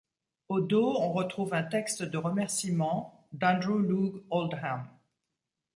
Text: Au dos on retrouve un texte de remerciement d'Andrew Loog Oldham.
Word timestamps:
Au 0.49 0.59
dos 0.61 0.97
on 0.99 1.11
retrouve 1.11 1.53
un 1.53 1.61
texte 1.61 2.01
de 2.01 2.17
remerciement 2.17 3.27
d'Andrew 3.33 3.77
Loog 3.77 4.23
Oldham. 4.31 4.87